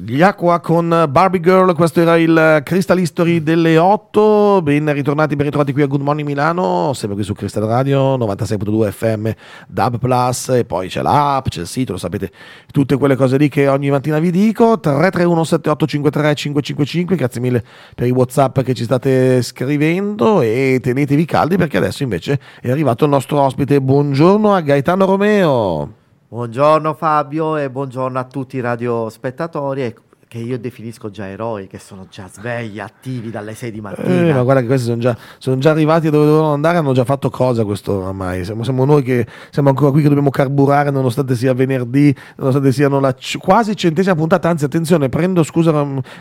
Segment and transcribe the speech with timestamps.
[0.00, 4.62] Gli Acqua con Barbie Girl, questo era il Crystal History delle 8.
[4.62, 8.92] Ben ritornati, ben ritrovati qui a Good Morning Milano, sempre qui su Crystal Radio 96.2
[8.92, 9.30] FM,
[9.66, 12.30] Dub Plus e poi c'è l'app, c'è il sito, lo sapete,
[12.70, 14.78] tutte quelle cose lì che ogni mattina vi dico.
[14.78, 17.64] 331 7853 555, grazie mille
[17.96, 23.02] per i WhatsApp che ci state scrivendo e tenetevi caldi perché adesso invece è arrivato
[23.02, 23.80] il nostro ospite.
[23.80, 26.06] Buongiorno a Gaetano Romeo.
[26.30, 29.94] Buongiorno Fabio e buongiorno a tutti i radiospettatori
[30.28, 34.28] che io definisco già eroi, che sono già svegli, attivi dalle 6 di mattina.
[34.28, 37.06] Eh, ma guarda che questi sono già, sono già arrivati dove dovevano andare, hanno già
[37.06, 38.44] fatto cosa questo oramai.
[38.44, 43.00] Siamo, siamo, noi che siamo ancora qui che dobbiamo carburare nonostante sia venerdì, nonostante siano
[43.00, 44.50] la c- quasi centesima puntata.
[44.50, 45.72] Anzi, attenzione, prendo scusa,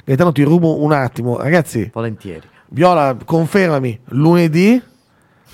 [0.06, 1.36] Gaetano, ti rubo un attimo.
[1.36, 2.48] Ragazzi, volentieri.
[2.70, 4.82] Viola, confermami, lunedì,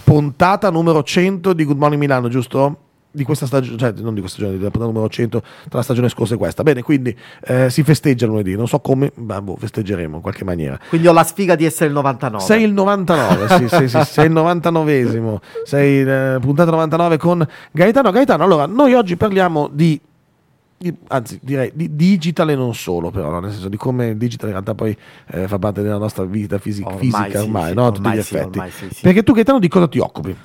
[0.04, 2.77] puntata numero 100 di Good Morning Milano, giusto?
[3.16, 6.09] Di questa stagione, cioè non di questa stagione, della puntata numero 100 tra la stagione
[6.09, 6.63] scorsa e questa.
[6.63, 10.80] Bene, quindi eh, si festeggia lunedì, non so come, ma boh, festeggeremo in qualche maniera.
[10.90, 12.43] Quindi ho la sfiga di essere il 99.
[12.43, 18.12] Sei il 99, sì, sì, sì, sei il 99esimo, sei eh, puntata 99 con Gaetano.
[18.12, 20.02] Gaetano, allora, noi oggi parliamo di
[21.07, 24.54] anzi direi di digital e non solo però nel senso di come il digital in
[24.55, 27.84] realtà poi eh, fa parte della nostra vita fisica ormai, fisica, sì, ormai, sì, no?
[27.84, 28.62] ormai tutti gli sì, effetti
[28.93, 30.35] sì, perché tu Gaetano di cosa ti occupi?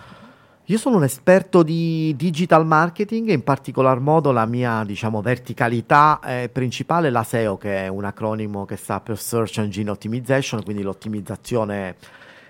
[0.70, 6.50] Io sono un esperto di digital marketing in particolar modo la mia diciamo, verticalità eh,
[6.52, 10.83] principale è la SEO che è un acronimo che sta per Search Engine Optimization, quindi
[10.83, 11.96] l'ottimizzazione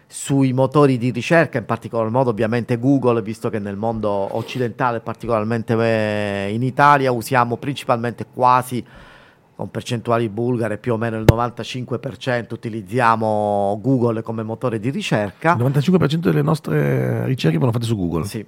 [0.08, 5.74] sui motori di ricerca, in particolar modo ovviamente Google, visto che nel mondo occidentale, particolarmente
[5.74, 8.84] eh, in Italia, usiamo principalmente quasi
[9.58, 15.56] con percentuali bulgare più o meno il 95% utilizziamo Google come motore di ricerca.
[15.58, 18.24] Il 95% delle nostre ricerche vanno fatte su Google.
[18.24, 18.46] Sì,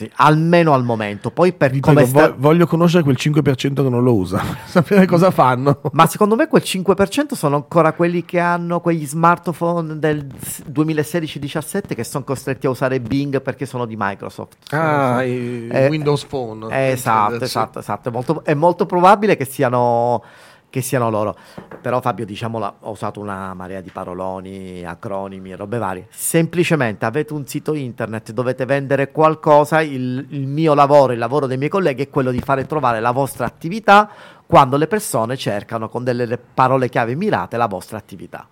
[0.00, 1.30] sì, almeno al momento.
[1.30, 2.28] Poi per Vi come sta...
[2.28, 5.80] vo- voglio conoscere quel 5% che non lo usa, sapere cosa fanno.
[5.92, 10.26] Ma secondo me quel 5% sono ancora quelli che hanno quegli smartphone del
[10.72, 14.72] 2016-17 che sono costretti a usare Bing perché sono di Microsoft.
[14.74, 16.66] Ah, i Eh, Windows Phone.
[16.74, 18.08] Eh, esatto, esatto, esatto.
[18.08, 20.22] È molto, è molto probabile che siano,
[20.70, 21.36] che siano loro.
[21.82, 26.06] Però Fabio, diciamola, ho usato una marea di paroloni, acronimi robe varie.
[26.10, 31.58] Semplicemente avete un sito internet, dovete vendere qualcosa, il, il mio lavoro, il lavoro dei
[31.58, 34.08] miei colleghi è quello di fare trovare la vostra attività
[34.46, 38.48] quando le persone cercano con delle parole chiave mirate la vostra attività.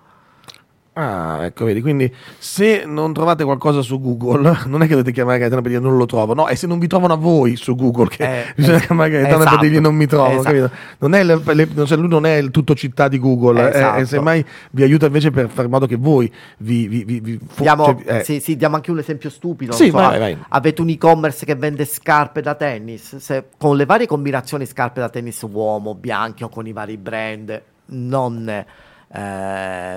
[1.01, 5.39] Ah, ecco, vedi, quindi se non trovate qualcosa su Google, non è che dovete chiamare
[5.39, 7.77] Gaetano per dire non lo trovo, no, è se non vi trovano a voi su
[7.77, 10.43] Google che Eh, bisogna es- chiamare Gaetano esatto, per dirgli non mi trovo, esatto.
[10.43, 10.71] capito?
[10.99, 13.77] Non è le- le- non- cioè, lui non è il tutto città di Google, eh,
[13.77, 14.01] Esatto.
[14.01, 16.89] e semmai vi aiuta invece per fare in modo che voi vi...
[16.89, 19.71] vi, vi, vi Diamo, cioè, eh, sì, sì, diamo anche un esempio stupido.
[19.75, 20.37] Sì, so, vai, vai.
[20.49, 25.09] Avete un e-commerce che vende scarpe da tennis, se- con le varie combinazioni scarpe da
[25.09, 28.65] tennis uomo, bianchi o con i vari brand, non eh,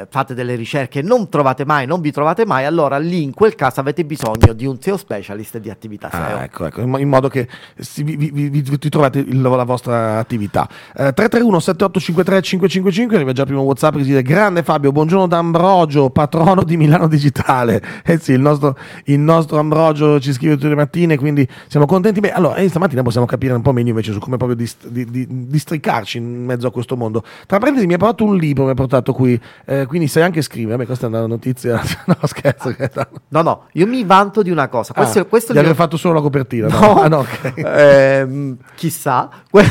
[0.09, 3.55] fate delle ricerche e non trovate mai, non vi trovate mai, allora lì in quel
[3.55, 6.21] caso avete bisogno di un SEO specialist di attività SEO.
[6.37, 7.47] Ah, ecco, ecco, in mo- in modo che
[7.77, 10.67] si- vi, vi- vi- trovate il- la vostra attività.
[10.95, 15.27] Eh, 331 7853 555, arriva già il primo WhatsApp che si dice Grande Fabio, buongiorno
[15.27, 17.81] da Ambrogio, patrono di Milano Digitale.
[18.03, 18.75] Eh sì, il nostro,
[19.05, 22.19] il nostro Ambrogio ci scrive tutte le mattine, quindi siamo contenti.
[22.19, 25.05] Beh, allora, eh, stamattina possiamo capire un po' meglio invece su come proprio dist- di,
[25.05, 27.23] di- districarci in mezzo a questo mondo.
[27.45, 30.41] Tra parentesi, mi ha portato un libro, mi ha portato qui, eh, quindi sai anche
[30.41, 30.77] scrivere.
[30.77, 32.73] Beh, questa è una notizia, no scherzo.
[33.27, 34.93] No, no, io mi vanto di una cosa.
[34.93, 36.67] Questo, Ah, questo di mio- aver fatto solo la copertina.
[36.69, 37.53] No, Ah, no, ok.
[37.57, 39.29] Ehm, chissà.
[39.49, 39.65] Que-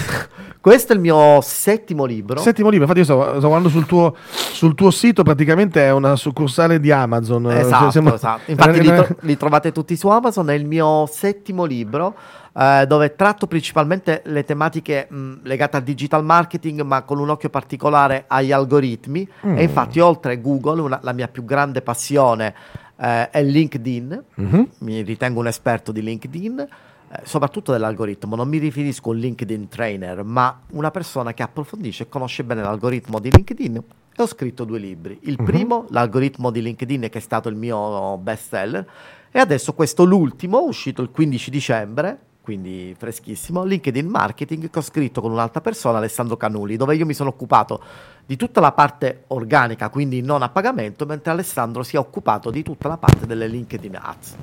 [0.60, 2.38] questo è il mio settimo libro.
[2.38, 6.16] Settimo libro, infatti io sto, sto guardando sul tuo, sul tuo sito, praticamente è una
[6.16, 7.50] succursale di Amazon.
[7.50, 8.42] eh, Esatto, siamo- esatto.
[8.50, 12.14] Infatti eh, li, eh, tro- li trovate tutti su Amazon, è il mio settimo libro
[12.60, 17.48] eh, dove tratto principalmente le tematiche mh, legate al digital marketing ma con un occhio
[17.48, 19.56] particolare agli algoritmi Mm.
[19.56, 22.54] e infatti oltre Google una- la mia più grande passione
[23.02, 24.68] eh, è LinkedIn, mhm.
[24.80, 26.68] mi ritengo un esperto di LinkedIn.
[27.12, 32.04] eh, soprattutto dell'algoritmo, non mi riferisco a un LinkedIn trainer, ma una persona che approfondisce
[32.04, 33.76] e conosce bene l'algoritmo di LinkedIn.
[34.16, 35.18] E ho scritto due libri.
[35.22, 35.44] Il Mhm.
[35.44, 38.86] primo, l'algoritmo di LinkedIn, che è stato il mio best seller,
[39.32, 45.20] e adesso questo l'ultimo, uscito il 15 dicembre, quindi freschissimo, LinkedIn Marketing, che ho scritto
[45.20, 47.80] con un'altra persona, Alessandro Canulli, dove io mi sono occupato
[48.24, 52.62] di tutta la parte organica, quindi non a pagamento, mentre Alessandro si è occupato di
[52.62, 54.36] tutta la parte delle LinkedIn Ads.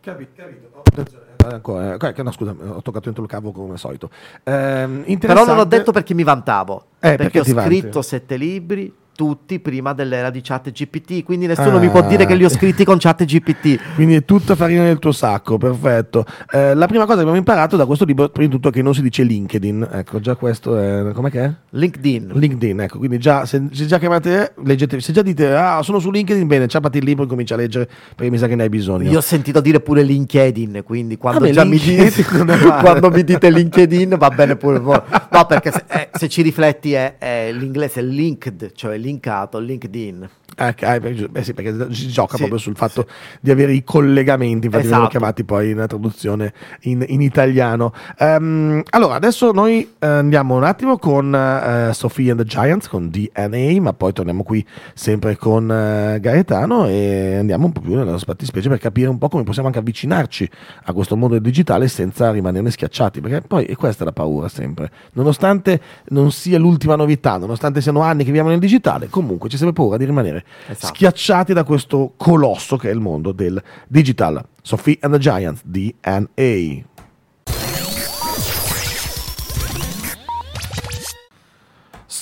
[0.00, 0.68] Capito, capito.
[0.72, 4.10] Oh, attenzione, eh, ancora, eh, no, scusa, ho toccato dentro il cavo come al solito.
[4.42, 7.78] Ehm, Però non ho detto perché mi vantavo, Eh, perché, perché ho ti vanti?
[7.78, 11.80] scritto sette libri, tutti prima dell'era di chat GPT, quindi nessuno ah.
[11.80, 13.78] mi può dire che li ho scritti con chat GPT.
[13.94, 16.24] Quindi è tutta farina nel tuo sacco, perfetto.
[16.50, 18.82] Eh, la prima cosa che abbiamo imparato da questo libro, prima di tutto, è che
[18.82, 19.88] non si dice LinkedIn.
[19.92, 21.12] Ecco, già questo è...
[21.12, 21.52] com'è che è?
[21.70, 22.32] LinkedIn.
[22.34, 26.10] LinkedIn, ecco, quindi già, se, se già chiamate, leggete, se già dite, ah, sono su
[26.10, 28.68] LinkedIn, bene, ciapati il libro e comincia a leggere, perché mi sa che ne hai
[28.68, 29.10] bisogno.
[29.10, 32.24] Io ho sentito dire pure LinkedIn, quindi quando già mi dite,
[32.80, 34.78] quando mi dite LinkedIn va bene pure.
[34.78, 40.28] No, perché se, eh, se ci rifletti è, è l'inglese linked, cioè linkato, LinkedIn.
[40.56, 43.38] Eh, eh, sì, perché si gioca sì, proprio sul fatto sì.
[43.40, 44.88] di avere i collegamenti, infatti esatto.
[44.88, 46.52] vengono chiamati poi in traduzione
[46.82, 47.92] in, in italiano.
[48.18, 53.08] Um, allora, adesso noi uh, andiamo un attimo con uh, Sophie and the Giants, con
[53.08, 54.64] DNA, ma poi torniamo qui
[54.94, 59.28] sempre con uh, Gaetano e andiamo un po' più nella specie per capire un po'
[59.28, 60.48] come possiamo anche avvicinarci
[60.84, 64.90] a questo mondo digitale senza rimanerne schiacciati, perché poi è questa la paura sempre.
[65.14, 69.74] Nonostante non sia l'ultima novità, nonostante siano anni che viviamo nel digitale, comunque c'è sempre
[69.74, 70.94] paura di rimanere esatto.
[70.94, 74.44] schiacciati da questo colosso che è il mondo del digital.
[74.62, 76.90] Sophie and the Giants, DNA.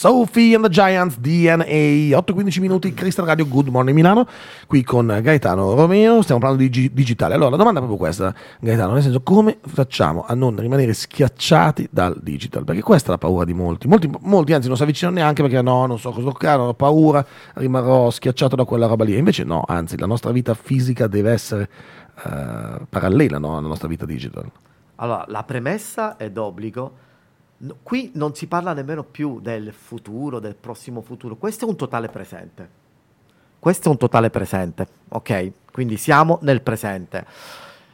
[0.00, 4.26] Sophie and the Giants DNA 8-15 minuti Crystal Radio Good Morning Milano
[4.66, 7.34] qui con Gaetano Romeo stiamo parlando di gi- digitale.
[7.34, 11.88] Allora la domanda è proprio questa Gaetano nel senso come facciamo a non rimanere schiacciati
[11.90, 12.64] dal digital?
[12.64, 13.88] Perché questa è la paura di molti.
[13.88, 17.22] Molti, molti anzi non si avvicinano neanche perché no non so cosa toccare ho paura
[17.56, 19.18] rimarrò schiacciato da quella roba lì.
[19.18, 21.68] Invece no anzi la nostra vita fisica deve essere
[22.24, 24.50] uh, parallela no, alla nostra vita digital.
[24.94, 27.08] Allora la premessa è d'obbligo
[27.62, 31.76] No, qui non si parla nemmeno più del futuro, del prossimo futuro, questo è un
[31.76, 32.78] totale presente.
[33.58, 35.52] Questo è un totale presente, ok?
[35.70, 37.26] Quindi siamo nel presente.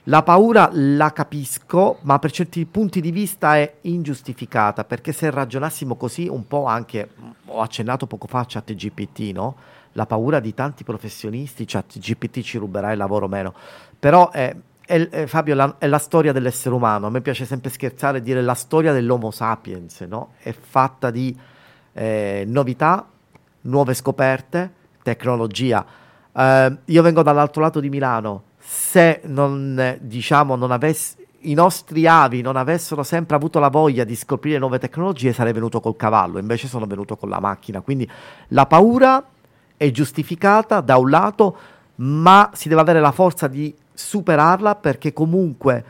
[0.04, 5.96] La paura la capisco, ma per certi punti di vista è ingiustificata, perché se ragionassimo
[5.96, 7.10] così, un po' anche,
[7.46, 9.56] ho accennato poco fa a ChatGPT, no?
[9.94, 13.52] La paura di tanti professionisti, ChatGPT ci ruberà il lavoro meno.
[13.98, 14.54] Però è,
[14.86, 17.08] è, è, Fabio, la, è la storia dell'essere umano.
[17.08, 20.34] A me piace sempre scherzare e dire la storia dell'Homo sapiens, no?
[20.38, 21.36] È fatta di
[21.92, 23.06] eh, novità,
[23.62, 24.72] nuove scoperte,
[25.02, 25.84] tecnologia.
[26.32, 28.44] Eh, io vengo dall'altro lato di Milano.
[28.58, 34.16] Se non, diciamo, non avessi i nostri avi non avessero sempre avuto la voglia di
[34.16, 37.80] scoprire nuove tecnologie, sarei venuto col cavallo, invece sono venuto con la macchina.
[37.80, 38.08] Quindi
[38.48, 39.22] la paura
[39.76, 41.56] è giustificata da un lato,
[41.96, 45.84] ma si deve avere la forza di superarla perché comunque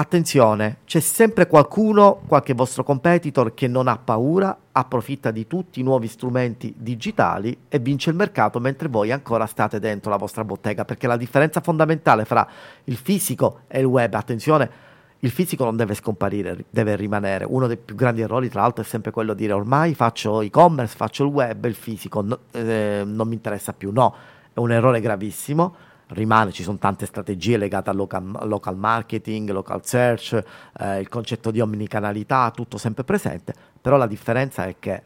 [0.00, 5.82] attenzione, c'è sempre qualcuno, qualche vostro competitor che non ha paura, approfitta di tutti i
[5.82, 10.86] nuovi strumenti digitali e vince il mercato mentre voi ancora state dentro la vostra bottega,
[10.86, 12.48] perché la differenza fondamentale fra
[12.84, 17.44] il fisico e il web, attenzione, il fisico non deve scomparire, deve rimanere.
[17.46, 20.96] Uno dei più grandi errori, tra l'altro, è sempre quello di dire ormai faccio e-commerce,
[20.96, 23.92] faccio il web, il fisico no, eh, non mi interessa più.
[23.92, 24.14] No,
[24.54, 29.84] è un errore gravissimo rimane, ci sono tante strategie legate al local, local marketing, local
[29.84, 30.42] search,
[30.78, 35.02] eh, il concetto di omnicanalità, tutto sempre presente, però la differenza è che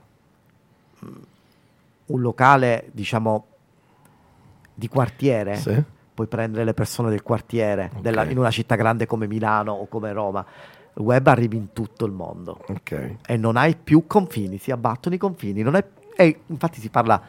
[0.99, 1.23] mh, mm,
[2.07, 3.47] un locale, diciamo,
[4.75, 5.83] di quartiere, sì.
[6.13, 8.03] puoi prendere le persone del quartiere, okay.
[8.03, 10.45] della, in una città grande come Milano o come Roma,
[10.97, 13.19] il web arrivi in tutto il mondo okay.
[13.27, 15.85] e non hai più confini, si abbattono i confini, non è,
[16.17, 17.21] e infatti si parla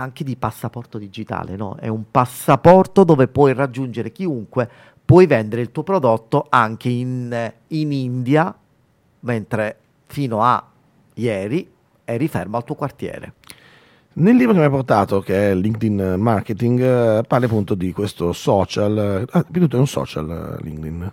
[0.00, 1.76] anche di passaporto digitale, no?
[1.76, 4.68] È un passaporto dove puoi raggiungere chiunque,
[5.04, 8.54] puoi vendere il tuo prodotto anche in, in India,
[9.20, 9.76] mentre
[10.06, 10.64] fino a
[11.14, 11.70] ieri
[12.04, 13.34] eri fermo al tuo quartiere.
[14.12, 18.32] Nel libro che mi hai portato, che è LinkedIn Marketing, eh, parli appunto di questo
[18.32, 21.12] social, ah, tutto è un social eh, LinkedIn,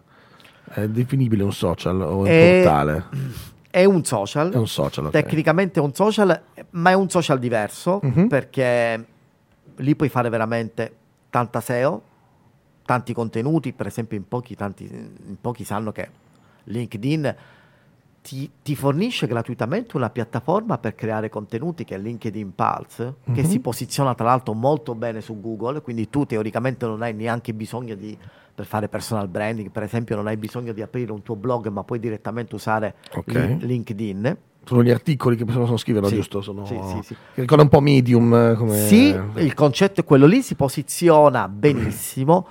[0.74, 2.62] è definibile un social o un e...
[2.64, 3.06] portale?
[3.70, 4.52] È un social.
[4.52, 5.06] È un social.
[5.06, 5.22] Okay.
[5.22, 6.42] Tecnicamente è un social,
[6.78, 8.28] ma è un social diverso mm-hmm.
[8.28, 9.06] perché
[9.76, 10.96] lì puoi fare veramente
[11.30, 12.02] tanta SEO,
[12.86, 13.74] tanti contenuti.
[13.74, 16.10] Per esempio, in pochi, tanti, in pochi sanno che
[16.66, 17.36] LinkedIn
[18.22, 23.36] ti, ti, fornisce gratuitamente una piattaforma per creare contenuti che è LinkedIn Pulse, mm-hmm.
[23.36, 27.54] che si posiziona tra l'altro molto bene su Google, quindi tu teoricamente non hai neanche
[27.54, 28.18] bisogno di
[28.58, 31.84] per fare personal branding, per esempio non hai bisogno di aprire un tuo blog, ma
[31.84, 33.60] puoi direttamente usare okay.
[33.60, 34.38] LinkedIn.
[34.68, 36.16] Sono gli articoli che possono scrivere, sì.
[36.16, 36.42] giusto?
[36.42, 36.66] Sono...
[36.66, 37.16] Sì, sì, sì.
[37.36, 38.34] Ricorda un po' Medium.
[38.34, 38.78] Eh, come...
[38.86, 42.48] Sì, il concetto è quello lì, si posiziona benissimo.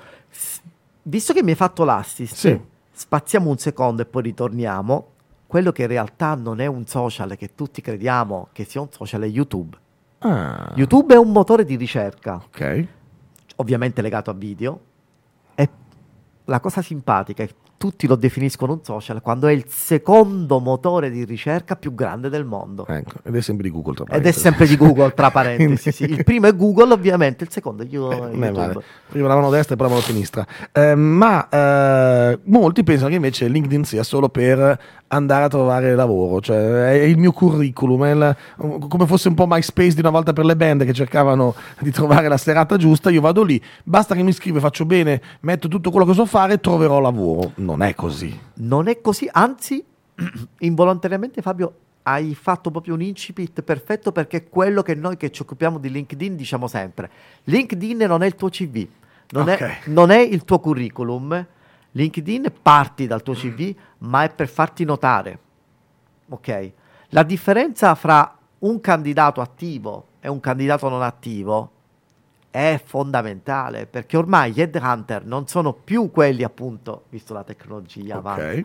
[1.03, 2.61] Visto che mi hai fatto l'assist, sì.
[2.91, 5.09] spaziamo un secondo e poi ritorniamo.
[5.47, 9.23] Quello che in realtà non è un social che tutti crediamo che sia un social
[9.23, 9.77] è YouTube.
[10.19, 10.73] Ah.
[10.75, 12.43] YouTube è un motore di ricerca.
[12.45, 12.87] Ok.
[13.57, 14.81] Ovviamente legato a video
[16.47, 21.25] la cosa simpatica è tutti lo definiscono un social quando è il secondo motore di
[21.25, 22.87] ricerca più grande del mondo.
[22.87, 24.41] Ecco, ed è sempre di Google, tra Ed è parentesi.
[24.41, 25.93] sempre di Google, tra parentesi.
[25.93, 26.05] sì.
[26.05, 28.37] Il primo è Google, ovviamente, il secondo è Eh, YouTube.
[28.51, 28.83] male.
[29.09, 30.47] Prima la mano destra e poi la mano sinistra.
[30.73, 34.79] Eh, ma eh, molti pensano che invece LinkedIn sia solo per
[35.09, 38.37] andare a trovare lavoro, cioè è il mio curriculum, il-
[38.89, 42.27] come fosse un po' MySpace di una volta per le band che cercavano di trovare
[42.27, 46.07] la serata giusta, io vado lì, basta che mi scrivo, faccio bene, metto tutto quello
[46.07, 47.53] che so fare, troverò lavoro.
[47.67, 48.39] Non è così.
[48.55, 49.85] Non è così, anzi,
[50.61, 55.43] involontariamente Fabio hai fatto proprio un incipit perfetto perché è quello che noi che ci
[55.43, 57.11] occupiamo di LinkedIn diciamo sempre.
[57.45, 58.87] LinkedIn non è il tuo CV,
[59.31, 59.59] non, Ok.
[59.61, 61.45] è, non è il tuo curriculum.
[61.91, 65.39] LinkedIn parti dal tuo CV, ma è per farti notare.
[66.29, 66.73] Ok?
[67.09, 71.71] La differenza fra un candidato attivo e un candidato non attivo
[72.57, 78.61] è fondamentale perché ormai gli headhunter non sono più quelli appunto, visto la tecnologia avanti,
[78.61, 78.65] Ok.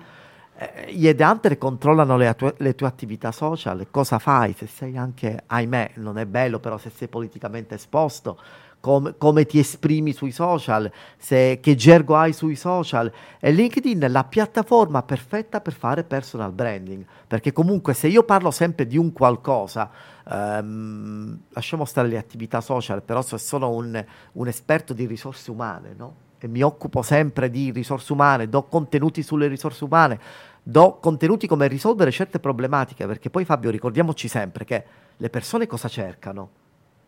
[0.85, 5.43] eh, gli headhunter controllano le, tue- le tue attività social, cosa fai, se sei anche,
[5.45, 8.39] ahimè, non è bello, però se sei politicamente esposto,
[8.79, 13.11] com- come ti esprimi sui social, se- che gergo hai sui social.
[13.41, 18.51] E LinkedIn è la piattaforma perfetta per fare personal branding, perché comunque se io parlo
[18.51, 19.89] sempre di un qualcosa,
[20.29, 25.93] ehm, lasciamo stare le attività social, però se sono un, un esperto di risorse umane,
[25.95, 26.15] no?
[26.37, 30.19] E mi occupo sempre di risorse umane, do contenuti sulle risorse umane,
[30.63, 34.83] do contenuti come risolvere certe problematiche, perché poi Fabio ricordiamoci sempre che
[35.17, 36.49] le persone cosa cercano?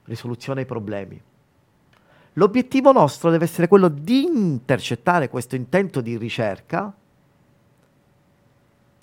[0.06, 1.22] Risoluzione ai problemi.
[2.34, 6.94] L'obiettivo nostro deve essere quello di intercettare questo intento di ricerca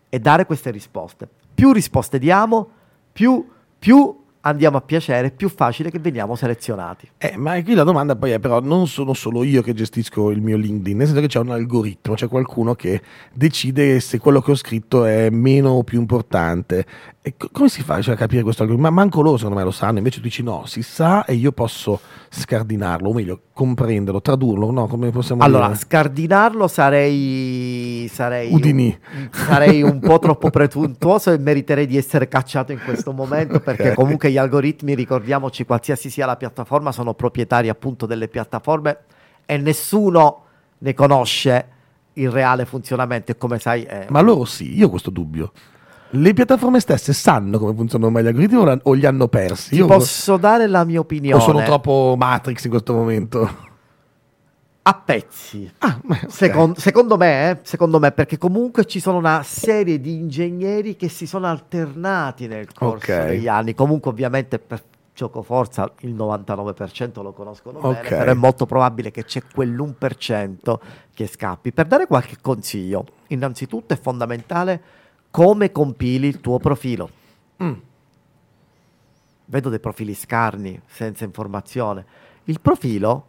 [0.08, 1.28] e dare queste risposte.
[1.54, 2.68] Più risposte diamo,
[3.12, 3.48] più,
[3.80, 7.08] più andiamo a piacere, più facile che veniamo selezionati.
[7.18, 10.40] Eh, ma qui la domanda poi è però non sono solo io che gestisco il
[10.40, 13.00] mio LinkedIn, nel senso che c'è un algoritmo, c'è qualcuno che
[13.32, 16.86] decide se quello che ho scritto è meno o più importante.
[17.22, 18.88] E co- come si fa cioè, a capire questo algoritmo?
[18.88, 21.52] Ma manco loro secondo me lo sanno, invece tu dici no, si sa e io
[21.52, 24.86] posso scardinarlo, o meglio, comprenderlo, tradurlo, no?
[24.86, 25.78] Come possiamo Allora, dire?
[25.78, 28.96] scardinarlo sarei, sarei, Udini.
[29.16, 33.88] un, sarei un po' troppo presuntuoso e meriterei di essere cacciato in questo momento perché
[33.90, 33.94] Ok.
[33.94, 38.98] comunque gli algoritmi, ricordiamoci, qualsiasi sia la piattaforma, sono proprietari appunto delle piattaforme
[39.46, 40.44] e nessuno
[40.78, 41.68] ne conosce
[42.14, 43.84] il reale funzionamento e come sai...
[43.84, 45.52] eh, Ma loro sì, io ho questo dubbio.
[46.12, 49.70] Le piattaforme stesse sanno come funzionano mai gli algoritmi o, o li hanno persi?
[49.70, 53.68] ti Io posso dare la mia o opinione sono troppo Matrix in questo momento?
[54.82, 55.70] A pezzi.
[55.78, 56.30] Ah, beh, ok.
[56.30, 61.08] Secon- secondo me, eh, secondo me, perché comunque ci sono una serie di ingegneri che
[61.08, 63.26] si sono alternati nel corso Ok.
[63.26, 63.74] degli anni.
[63.74, 64.82] Comunque, ovviamente, per
[65.12, 68.08] gioco forza il 99% lo conoscono bene, Ok.
[68.08, 70.80] però è molto probabile che c'è quell'1%
[71.12, 71.72] che scappi.
[71.72, 74.82] Per dare qualche consiglio, innanzitutto è fondamentale
[75.30, 77.10] come compili il tuo profilo.
[77.62, 77.72] Mm.
[79.46, 82.04] Vedo dei profili scarni, senza informazione.
[82.44, 83.26] Il profilo,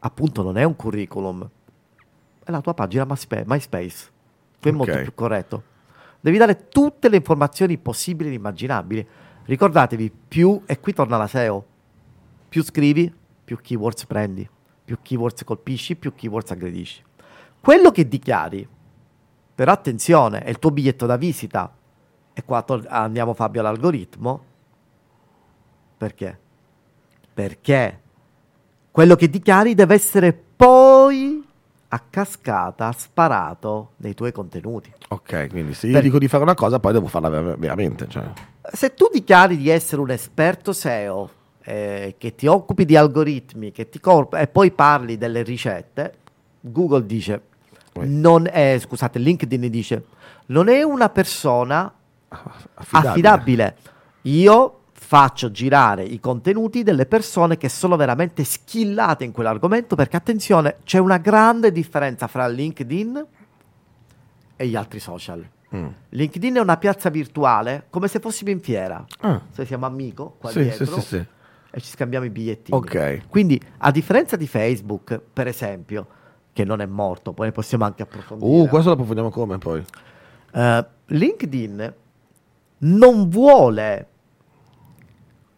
[0.00, 1.48] appunto, non è un curriculum,
[2.44, 4.10] è la tua pagina MySpa- MySpace.
[4.60, 5.02] Qui è molto Ok.
[5.02, 5.62] più corretto.
[6.20, 9.06] Devi dare tutte le informazioni possibili e immaginabili.
[9.44, 11.64] Ricordatevi, più, e qui torna la SEO,
[12.48, 13.12] più scrivi,
[13.44, 14.48] più keywords prendi,
[14.84, 17.02] più keywords colpisci, più keywords aggredisci.
[17.60, 18.66] Quello che dichiari,
[19.54, 21.72] però attenzione, è il tuo biglietto da visita.
[22.32, 24.44] E qua tor- andiamo Fabio all'algoritmo.
[25.96, 26.38] Perché?
[27.32, 28.00] Perché
[28.96, 31.44] quello che dichiari deve essere poi
[31.88, 34.90] a cascata sparato nei tuoi contenuti.
[35.08, 38.08] Ok, quindi se io Per- dico di fare una cosa, poi devo farla ver- veramente.
[38.08, 38.24] Cioè.
[38.72, 41.28] Se tu dichiari di essere un esperto SEO,
[41.62, 46.14] eh, che ti occupi di algoritmi, che ti corp- e poi parli delle ricette,
[46.62, 47.42] Google dice,
[48.00, 50.04] non è, scusate, LinkedIn dice,
[50.46, 51.92] non è una persona
[52.28, 53.08] affidabile.
[53.10, 53.76] affidabile.
[54.22, 60.78] Io faccio girare i contenuti delle persone che sono veramente skillate in quell'argomento perché attenzione,
[60.82, 63.26] c'è una grande differenza fra LinkedIn
[64.56, 65.48] e gli altri social.
[65.76, 65.86] Mm.
[66.08, 69.04] LinkedIn è una piazza virtuale, come se fossimo in fiera.
[69.20, 71.24] Ah, Se siamo amico qua sì, dietro sì, sì,
[71.70, 72.76] e ci scambiamo i bigliettini.
[72.76, 73.28] Ok.
[73.28, 76.06] Quindi, a differenza di Facebook, per esempio,
[76.52, 78.50] che non è morto, poi ne possiamo anche approfondire.
[78.50, 79.84] Uh, questo lo approfondiamo come poi?
[80.52, 81.94] Eh, LinkedIn
[82.78, 84.08] non vuole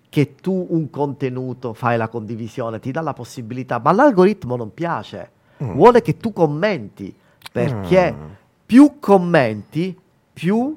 [0.09, 5.31] che tu un contenuto fai la condivisione, ti dà la possibilità, ma l'algoritmo non piace.
[5.62, 5.73] Mm.
[5.73, 7.15] Vuole che tu commenti,
[7.53, 8.25] perché Mm.
[8.65, 9.97] più commenti,
[10.33, 10.77] più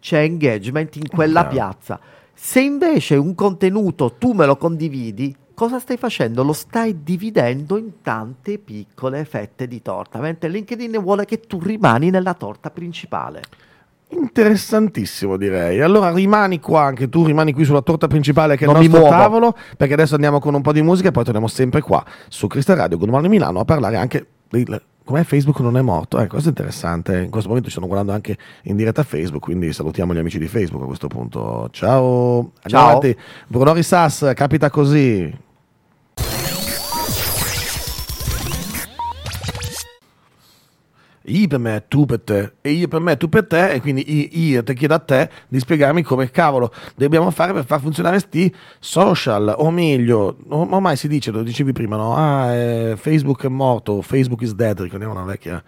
[0.00, 1.54] c'è engagement in quella Chiaro.
[1.54, 2.00] piazza.
[2.32, 6.42] Se invece un contenuto tu me lo condividi, cosa stai facendo?
[6.42, 12.10] Lo stai dividendo in tante piccole fette di torta, mentre LinkedIn vuole che tu rimani
[12.10, 13.42] nella torta principale.
[14.08, 15.80] Interessantissimo direi.
[15.80, 19.08] Allora rimani qua, anche tu rimani qui sulla torta principale che è Non il nostro
[19.08, 22.46] tavolo, perché adesso andiamo con un po' di musica e poi torniamo sempre qua su
[22.46, 26.18] Crystal Radio con Domani Milano a parlare anche del com'è Facebook non è morto.
[26.18, 27.22] Eh, questo è interessante.
[27.22, 30.38] In questo momento ci stanno guardando anche in diretta a Facebook, quindi salutiamo gli amici
[30.38, 31.68] di Facebook a questo punto.
[31.70, 32.50] Ciao.
[32.64, 32.88] Ciao.
[32.88, 33.16] avanti.
[33.46, 35.44] Bruno Rissas, capita così.
[41.28, 44.04] Io per me, tu per te, e io per me, tu per te, e quindi
[44.48, 48.54] io, ti chiedo a te di spiegarmi come cavolo dobbiamo fare per far funzionare sti
[48.78, 52.14] social, o meglio, ormai si dice, lo dicevi prima, no?
[52.14, 55.60] Ah, eh, Facebook è morto, Facebook is dead, ricordiamo una vecchia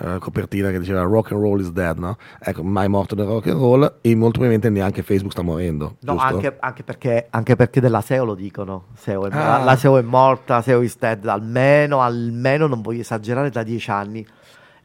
[0.00, 2.16] eh, copertina che diceva rock and roll is dead, no?
[2.40, 6.16] Ecco, mai morto del rock and roll e molto probabilmente neanche Facebook sta morendo, No,
[6.16, 8.86] anche, anche perché, anche perché della SEO lo dicono.
[8.96, 9.58] SEO è- Ah.
[9.58, 13.90] la, la SEO è morta, SEO is dead, almeno, almeno non voglio esagerare da dieci
[13.90, 14.26] anni.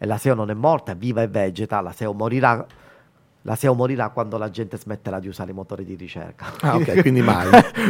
[0.01, 1.81] E la SEO non è morta, è viva e vegeta.
[1.81, 2.65] La SEO morirà.
[3.43, 6.53] La SEO morirà quando la gente smetterà di usare i motori di ricerca.
[6.61, 7.47] Ah, ok, quindi mai.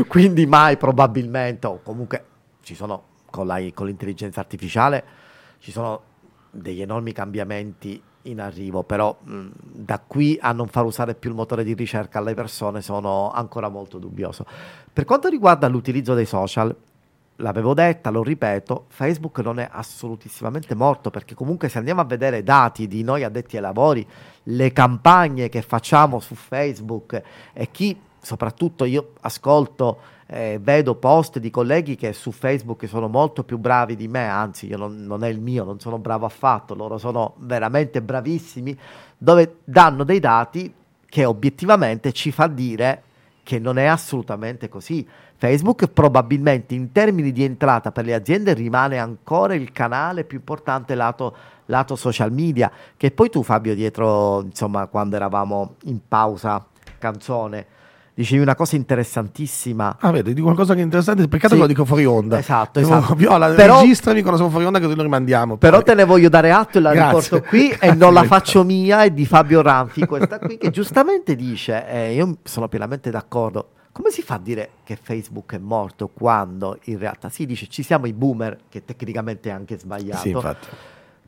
[0.07, 2.25] quindi mai probabilmente, o comunque
[2.61, 5.03] ci sono con, la- con l'intelligenza artificiale,
[5.59, 6.01] ci sono
[6.49, 11.35] degli enormi cambiamenti in arrivo, però mh, da qui a non far usare più il
[11.35, 14.45] motore di ricerca alle persone sono ancora molto dubbioso.
[14.91, 16.75] Per quanto riguarda l'utilizzo dei social,
[17.39, 22.43] l'avevo detta, lo ripeto, Facebook non è assolutissimamente morto perché comunque se andiamo a vedere
[22.43, 24.05] dati di noi addetti ai lavori,
[24.43, 27.21] le campagne che facciamo su Facebook
[27.53, 33.43] e chi, soprattutto io ascolto, eh, vedo post di colleghi che su Facebook sono molto
[33.43, 36.75] più bravi di me, anzi io non, non è il mio, non sono bravo affatto,
[36.75, 38.77] loro sono veramente bravissimi,
[39.17, 40.71] dove danno dei dati
[41.07, 43.03] che obiettivamente ci fa dire
[43.49, 45.07] che non è assolutamente così.
[45.35, 50.93] Facebook probabilmente in termini di entrata per le aziende rimane ancora il canale più importante
[50.93, 56.63] lato, lato social media, che poi tu Fabio dietro, insomma, quando eravamo in pausa
[56.99, 57.65] canzone,
[58.19, 59.97] dicevi una cosa interessantissima.
[59.99, 61.55] Ah, vedi, di qualcosa che è interessante, peccato Sì.
[61.55, 62.37] che lo dico fuori onda.
[62.37, 63.15] Esatto, esatto.
[63.15, 65.57] Viola, Però- registrami quando siamo fuori onda così lo rimandiamo.
[65.57, 65.85] Però poi.
[65.85, 67.21] te ne voglio dare atto e la Grazie.
[67.37, 71.35] riporto qui e non la faccio mia, è di Fabio Ranfi, questa qui che giustamente
[71.35, 76.09] dice, e io sono pienamente d'accordo, come si fa a dire che Facebook è morto
[76.13, 80.29] quando in realtà si dice ci siamo i boomer, che tecnicamente è anche sbagliato, Sì,
[80.29, 80.67] infatti.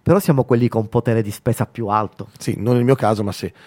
[0.04, 2.30] Però siamo quelli con potere di spesa più alto.
[2.38, 3.52] Sì, non nel mio caso, ma sì.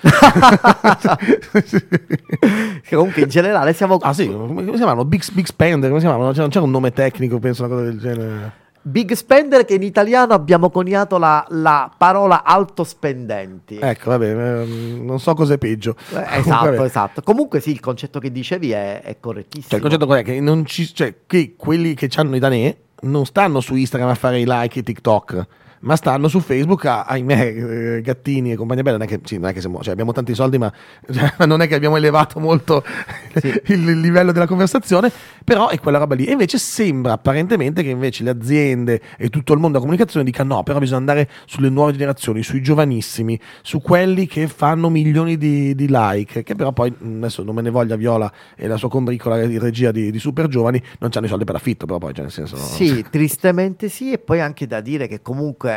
[2.90, 5.04] Comunque in generale siamo ah sì, come si chiamano?
[5.04, 6.32] Big, big Spender, come si chiamano?
[6.32, 8.52] C'era, c'era un nome tecnico, penso, una cosa del genere.
[8.82, 13.78] big spender che in italiano abbiamo coniato la, la parola alto spendenti.
[13.80, 15.94] Ecco, vabbè, ehm, non so cos'è peggio.
[16.10, 16.82] Eh, esatto, vabbè.
[16.82, 17.22] esatto.
[17.22, 19.68] Comunque sì, il concetto che dicevi è, è correttissimo.
[19.68, 20.24] Cioè, il concetto è?
[20.24, 24.14] Che, non ci, cioè, che quelli che hanno i danè non stanno su Instagram a
[24.14, 25.46] fare i like e TikTok,
[25.84, 28.96] ma stanno su Facebook, a, ahimè, eh, gattini e compagnia bella.
[28.96, 30.72] Non è che, sì, non è che siamo, cioè, abbiamo tanti soldi, ma
[31.10, 32.82] cioè, non è che abbiamo elevato molto
[33.34, 33.60] Sì.
[33.66, 35.10] il, livello della conversazione,
[35.44, 36.26] però è quella roba lì.
[36.26, 40.54] E invece sembra apparentemente che invece le aziende e tutto il mondo della comunicazione dicano
[40.54, 45.74] no, però bisogna andare sulle nuove generazioni, sui giovanissimi, su quelli che fanno milioni di,
[45.74, 48.88] di like, che però poi, mh, adesso non me ne voglia Viola e la sua
[48.88, 52.12] combricola di regia di, di super giovani, non hanno i soldi per l'affitto, però poi,
[52.12, 52.56] cioè, nel senso...
[52.56, 55.73] Sì, tristemente sì, e poi anche da dire che comunque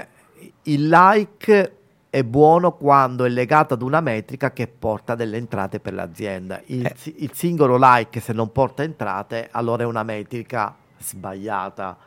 [0.64, 1.72] il like
[2.10, 6.62] è buono quando è legato ad una metrica che porta delle entrate per l'azienda.
[6.68, 6.96] Il, Eh.
[7.18, 11.98] il singolo like se non porta entrate, allora è una metrica sbagliata.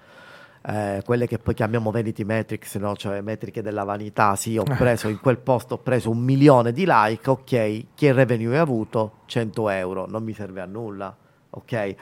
[0.63, 2.95] Eh, quelle che poi chiamiamo vanity metrics, no?
[2.95, 4.37] cioè metriche della vanità.
[4.37, 4.75] Sì, ho Eh.
[4.77, 9.13] preso in quel posto, ho preso un milione di like, ok, che revenue hai avuto?
[9.27, 11.17] 100 euro, non mi serve a nulla.
[11.53, 11.97] Ok, è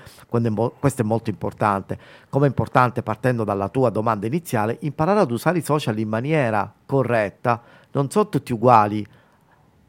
[0.51, 1.99] mo- questo è molto importante.
[2.29, 6.71] Come è importante, partendo dalla tua domanda iniziale, imparare ad usare i social in maniera
[6.85, 7.63] corretta.
[7.93, 9.07] Non sono tutti uguali.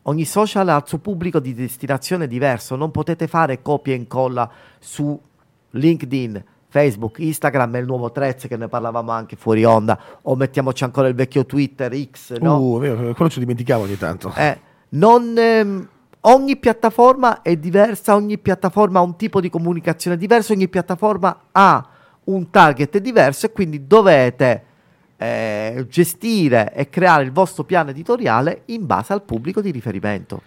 [0.03, 2.77] Ogni social ha il suo pubblico di destinazione diverso.
[2.77, 5.19] Non potete fare copia e incolla su
[5.71, 9.99] LinkedIn, Facebook, Instagram e il nuovo Threads che ne parlavamo anche fuori onda.
[10.21, 12.59] O mettiamoci ancora il vecchio Twitter X, no?
[12.59, 14.33] Uh, è quello ci dimenticavo ogni tanto.
[14.35, 14.57] Eh,
[14.91, 15.87] non, ehm,
[16.21, 21.87] ogni piattaforma è diversa, ogni piattaforma ha un tipo di comunicazione diverso, ogni piattaforma ha
[22.25, 24.63] un target diverso e quindi dovete
[25.17, 30.41] eh, gestire e creare il vostro piano editoriale in base al pubblico di riferimento.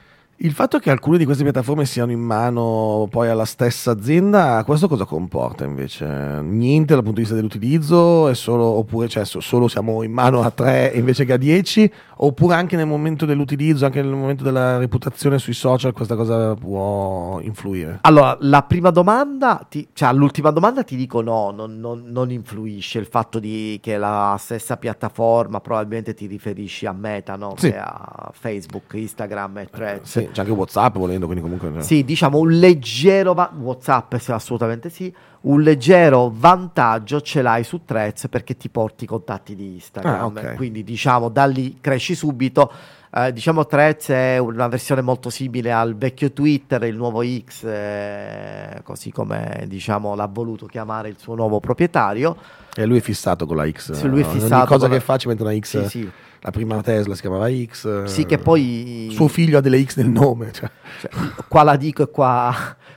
[0.45, 4.89] Il fatto che alcune di queste piattaforme siano in mano poi alla stessa azienda, questo
[4.89, 6.05] cosa comporta invece?
[6.43, 10.51] Niente dal punto di vista dell'utilizzo, è solo, oppure cioè, solo siamo in mano a
[10.51, 15.39] tre invece che a dieci, oppure anche nel momento dell'utilizzo, anche nel momento della reputazione
[15.39, 17.99] sui social, questa cosa può influire?
[18.01, 22.99] Allora, la prima domanda, ti, cioè all'ultima domanda ti dico no, non, non, non influisce
[22.99, 27.55] il fatto di, che la stessa piattaforma, probabilmente ti riferisci a Meta, no?
[27.57, 27.71] Sì.
[27.71, 30.11] Che a Facebook, Instagram e Threads.
[30.11, 31.71] Sì, c'è anche WhatsApp volendo, quindi comunque...
[31.73, 31.83] cioè.
[31.83, 35.15] Sì, diciamo un leggero va- WhatsApp, sì, assolutamente sì.
[35.43, 40.15] Un leggero vantaggio ce l'hai su Threads perché ti porti i contatti di Instagram.
[40.15, 40.55] Ah, ok.
[40.55, 42.71] Quindi, diciamo, da lì cresci subito.
[43.15, 48.81] Eh, diciamo, Threads è una versione molto simile al vecchio Twitter, il nuovo X, eh,
[48.83, 52.35] così come diciamo l'ha voluto chiamare il suo nuovo proprietario.
[52.75, 53.93] E lui è fissato con la X.
[53.93, 54.31] Sì, lui è no?
[54.31, 55.83] fissato Ogni cosa con la- che fa ci mette una X.
[55.83, 56.11] Sì, sì.
[56.41, 58.05] La prima Tesla si chiamava X.
[58.05, 60.51] Sì, che poi Suo figlio ha delle X nel nome.
[60.51, 60.71] Cioè.
[61.01, 61.11] Cioè,
[61.49, 62.53] qua la dico e qua,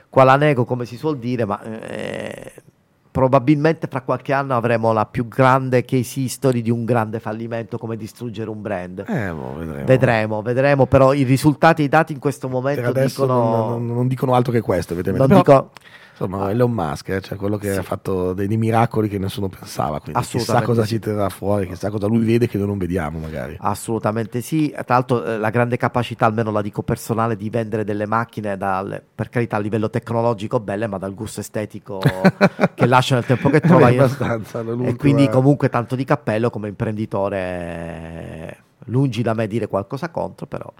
[0.08, 2.52] qua la nego, come si suol dire, ma eh,
[3.16, 7.96] probabilmente fra qualche anno avremo la più grande case history di un grande fallimento come
[7.96, 9.04] distruggere un brand.
[9.08, 9.84] Eh, boh, vedremo.
[9.86, 13.34] Vedremo, vedremo, però i risultati e i dati in questo momento dicono...
[13.38, 15.42] non, non- non dicono altro che questo, evidentemente.
[15.42, 15.70] Però, dico-
[16.18, 17.78] Insomma, Elon Musk, eh, cioè quello che Sì.
[17.78, 20.00] ha fatto dei, dei miracoli che nessuno pensava.
[20.00, 20.94] Quindi chissà cosa sì.
[20.94, 23.54] ci terrà fuori, chissà cosa lui vede che noi non vediamo, magari.
[23.60, 28.06] Assolutamente sì, tra l'altro eh, la grande capacità, almeno la dico personale, di vendere delle
[28.06, 32.00] macchine dal, per carità a livello tecnologico belle, ma dal gusto estetico
[32.74, 33.90] che lascia nel tempo che trova.
[33.90, 40.72] E quindi comunque tanto di cappello come imprenditore, lungi da me dire qualcosa contro, però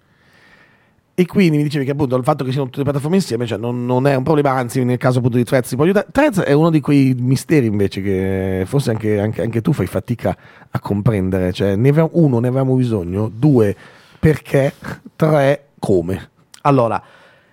[1.18, 3.57] E quindi mi dicevi che appunto il fatto che siano tutte le piattaforme insieme cioè,
[3.57, 6.09] non, non è un problema, anzi nel caso appunto di Threads si può aiutare.
[6.12, 10.37] Threads è uno di quei misteri invece che forse anche, anche- anche tu fai fatica
[10.70, 11.55] a comprendere.
[11.55, 13.74] Cioè, ne avevamo- uno, ne avevamo bisogno, due,
[14.20, 14.74] perché,
[15.16, 16.31] tre, come.
[16.62, 17.02] Allora,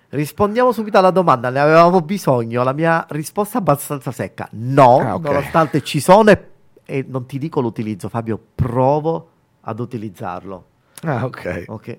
[0.10, 2.64] rispondiamo subito alla domanda, ne avevamo bisogno?
[2.64, 5.24] La mia risposta è abbastanza secca, no, Ah, ok.
[5.24, 6.48] nonostante ci sono e,
[6.84, 9.30] e non ti dico l'utilizzo, Fabio, provo
[9.62, 10.66] ad utilizzarlo,
[11.04, 11.64] Ah, ok.
[11.68, 11.98] ok?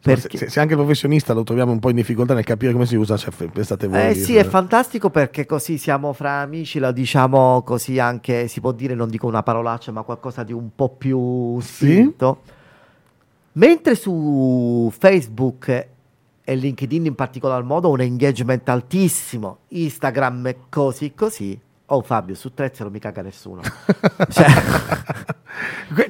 [0.00, 0.36] Se, Perché...
[0.38, 2.94] se- se anche il professionista lo troviamo un po' in difficoltà nel capire come si
[2.94, 4.10] usa, cioè, pensate voi.
[4.10, 8.70] Eh sì, è fantastico perché così siamo fra amici, lo diciamo così anche, si può
[8.72, 11.92] dire, non dico una parolaccia, ma qualcosa di un po' più Sì?
[11.92, 12.42] spinto.
[13.52, 15.86] Mentre su Facebook
[16.44, 22.54] e LinkedIn in particolar modo un engagement altissimo, Instagram e così così, oh Fabio, su
[22.54, 23.62] Threads non mi caga nessuno.
[24.30, 24.46] Cioè,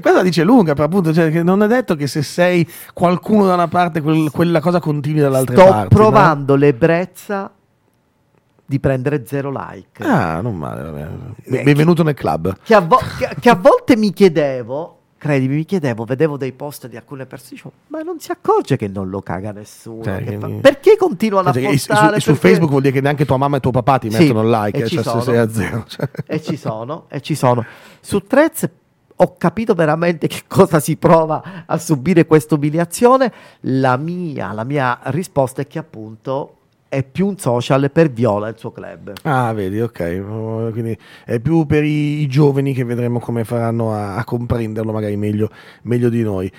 [0.01, 3.55] Questa dice lunga, per appunto, cioè, che non è detto che se sei qualcuno da
[3.55, 5.83] una parte, quel- quella cosa continui dall'altra sto parte.
[5.83, 5.89] no?
[5.89, 7.51] provando l'ebbrezza
[8.65, 10.03] di prendere zero like.
[10.05, 10.83] Ah, non male.
[10.83, 11.09] vabbè.
[11.45, 12.55] Eh, Benvenuto nel club.
[12.63, 16.87] che a, vo- che- che a volte mi chiedevo, credimi, mi chiedevo, vedevo dei post
[16.87, 20.03] di alcune persone, dicevo, ma non si accorge che non lo caga nessuno.
[20.03, 22.21] Cioè, fa- Perché continuano Cioè, a su, postare?
[22.21, 24.43] su Perché- Facebook vuol dire che neanche tua mamma e tuo papà ti Sì, mettono
[24.43, 25.23] il like, e eh, ci cioè se sono.
[25.23, 25.85] sei a zero.
[25.89, 26.09] cioè.
[26.27, 27.65] E ci sono, e ci sono.
[28.01, 28.69] Su Threads
[29.21, 33.33] ho capito veramente che cosa si prova a subire questa umiliazione.
[33.61, 36.55] La mia, la mia risposta è che appunto
[36.89, 39.13] è più un social per Viola il suo club.
[39.23, 40.71] Ah, vedi, ok.
[40.73, 45.17] Quindi è più per i, i giovani che vedremo come faranno a, a comprenderlo magari
[45.17, 45.51] meglio,
[45.83, 46.51] meglio di noi.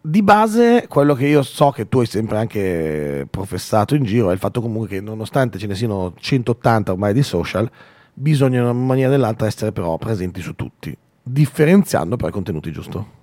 [0.00, 4.32] Di base, quello che io so che tu hai sempre anche professato in giro è
[4.32, 7.68] il fatto comunque che nonostante ce ne siano 180 ormai di social,
[8.14, 10.96] bisogna in una maniera o nell'altra essere però presenti su tutti,
[11.28, 13.16] differenziando però i contenuti, giusto?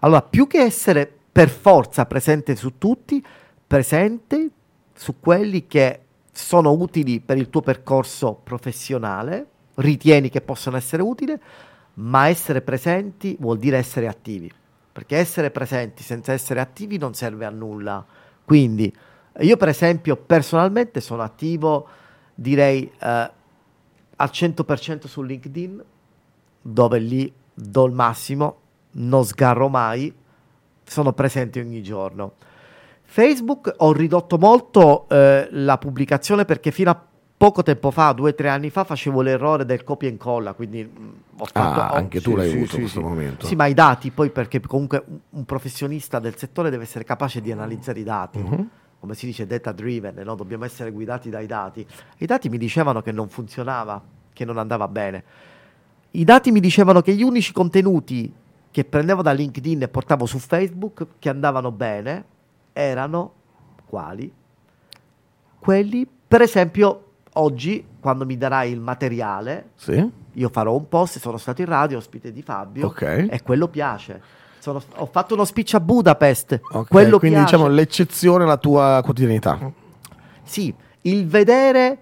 [0.00, 3.24] Allora, più che essere per forza presente su tutti,
[3.66, 4.50] presente
[4.94, 6.00] su quelli che
[6.32, 9.46] sono utili per il tuo percorso professionale,
[9.76, 11.34] ritieni che possano essere utili,
[11.94, 14.50] ma essere presenti vuol dire essere attivi,
[14.92, 18.04] perché essere presenti senza essere attivi non serve a nulla.
[18.44, 18.92] Quindi
[19.40, 21.86] io per esempio personalmente sono attivo,
[22.34, 23.30] direi, eh,
[24.16, 25.82] al 100% su LinkedIn,
[26.60, 28.56] dove lì do il massimo,
[28.92, 30.12] non sgarro mai,
[30.84, 32.34] sono presente ogni giorno.
[33.04, 37.04] Facebook ho ridotto molto eh, la pubblicazione perché fino a
[37.36, 40.80] poco tempo fa, due o tre anni fa, facevo l'errore del copia e incolla, quindi
[41.36, 41.80] ho fatto...
[41.80, 43.04] Ah, ho- anche tu sì, l'hai sì, avuto sì, in questo sì.
[43.04, 43.46] momento.
[43.46, 47.50] Sì, ma i dati poi perché comunque un- professionista del settore deve essere capace di
[47.50, 48.38] analizzare i dati.
[48.38, 48.68] Mhm.
[49.00, 50.36] Come si dice, data driven, no?
[50.36, 51.84] dobbiamo essere guidati dai dati.
[52.18, 54.00] I dati mi dicevano che non funzionava,
[54.32, 55.24] che non andava bene.
[56.12, 58.32] I dati mi dicevano che gli unici contenuti
[58.70, 62.24] che prendevo da LinkedIn e portavo su Facebook che andavano bene
[62.72, 63.32] erano
[63.86, 64.30] quali?
[65.58, 70.10] Quelli, per esempio, oggi quando mi darai il materiale, Sì?
[70.32, 73.02] io farò un post, sono stato in radio, ospite di Fabio Ok.
[73.30, 74.20] e quello piace.
[74.58, 76.60] Sono- ho fatto uno speech a Budapest.
[76.72, 77.56] Ok, Quello quindi piace.
[77.56, 79.58] diciamo l'eccezione alla tua quotidianità.
[80.42, 80.72] Sì,
[81.02, 81.98] il vedere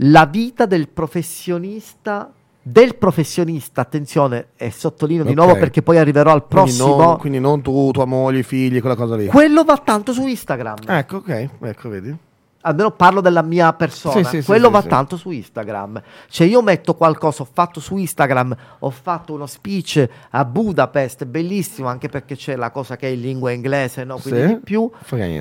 [0.00, 2.32] la vita del professionista,
[2.68, 5.36] del professionista, attenzione, e sottolineo di Ok.
[5.36, 6.96] nuovo perché poi arriverò al Quindi prossimo.
[6.96, 9.26] non, quindi non tu, tua moglie, i figli, quella cosa lì.
[9.28, 10.78] Quello va tanto su Instagram.
[10.88, 12.16] Ecco, ok, ecco, vedi.
[12.62, 14.24] Almeno parlo della mia persona.
[14.24, 16.02] Sì, sì, Quello sì, va tanto su Instagram.
[16.28, 21.86] Cioè, io metto qualcosa, ho fatto su Instagram, ho fatto uno speech a Budapest, bellissimo,
[21.86, 24.16] anche perché c'è la cosa che è in lingua inglese, no?
[24.16, 24.90] Quindi di più.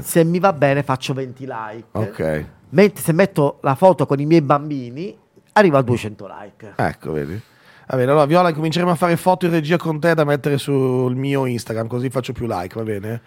[0.04, 1.86] Se mi va bene, faccio 20 like.
[1.94, 5.18] Ok, Mentre se metto la foto con i miei bambini,
[5.58, 6.74] arrivo a 200 like.
[6.76, 7.42] ecco, vedi.
[7.88, 11.16] Va bene, allora Viola, cominceremo a fare foto in regia con te da mettere sul
[11.16, 13.22] mio Instagram, così faccio più like, va bene?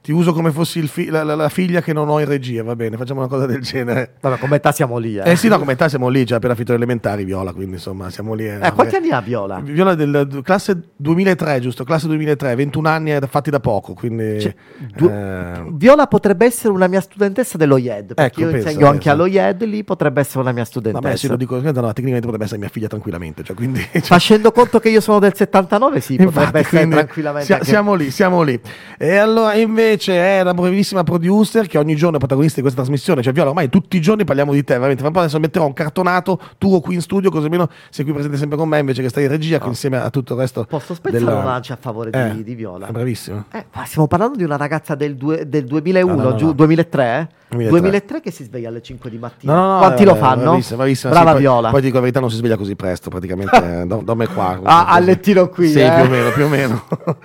[0.00, 2.74] Ti uso come fossi fi- la, la- la figlia che non ho in regia, va
[2.74, 2.96] bene?
[2.96, 4.14] Facciamo una cosa del genere.
[4.20, 5.32] Vabbè, come età siamo lì, eh.
[5.32, 8.08] Eh sì, no, come te siamo lì, già appena finito le elementari, Viola, quindi insomma
[8.08, 8.46] siamo lì.
[8.48, 9.60] Eh, quanti anni ha Viola?
[9.62, 11.84] Viola del classe 2003, giusto?
[11.84, 14.40] Classe 2003, 21 anni eh, fatti da poco, quindi...
[14.40, 14.54] Cioè,
[14.96, 18.86] du- eh, Viola potrebbe essere una mia studentessa dello IED, perché Ecco, io pensa, insegno
[18.86, 19.12] anche pensa.
[19.12, 21.04] allo IED, lì potrebbe essere una mia studentessa.
[21.06, 23.80] Vabbè, se lo dico, no, tecnicamente potrebbe essere mia figlia tranquillamente, cioè, quindi...
[23.92, 27.44] cioè, Facendo conto che io sono del 79, sì, potrebbe Infatti, essere quindi tranquillamente.
[27.46, 28.58] sia- anche- siamo lì, siamo lì.
[28.96, 33.22] E allora invece è la brevissima producer che ogni giorno è protagonista di questa trasmissione.
[33.22, 34.98] Cioè, Viola, ormai tutti i giorni parliamo di te, veramente.
[34.98, 38.12] Fra un po' adesso metterò un cartonato tuo qui in studio, così almeno sei qui
[38.12, 40.64] presente sempre con me invece che stai in regia, qui insieme a tutto il resto.
[40.68, 42.86] Posso spezzare della- una lancia a favore Eh, di, di Viola?
[42.88, 43.44] È bravissimo.
[43.52, 46.52] Eh, stiamo parlando di una ragazza del, due- del 2001, No, no, no, giù, no.
[46.52, 47.28] 2003?
[47.50, 47.80] 2003.
[47.80, 49.54] 2003 che si sveglia alle 5 di mattina.
[49.54, 50.42] No, no, no, Quanti eh, lo fanno?
[50.42, 51.10] Bravissima, bravissima.
[51.12, 51.70] Brava Sì, poi- Viola.
[51.70, 53.80] Poi dico la verità, non si sveglia così presto, praticamente.
[53.80, 54.60] eh, do- Dorme qua.
[54.62, 55.90] Ah, al lettino qui, Sì, eh.
[55.90, 56.84] più o meno, più o meno.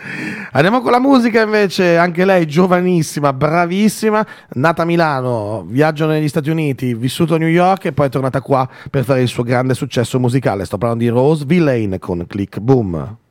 [0.53, 6.51] Andiamo con la musica invece, anche lei giovanissima, bravissima, nata a Milano, viaggio negli Stati
[6.51, 9.73] Uniti, vissuto a New York e poi è tornata qua per fare il suo grande
[9.73, 10.63] successo musicale.
[10.65, 13.22] Sto parlando di Rose Villain con Click Boom.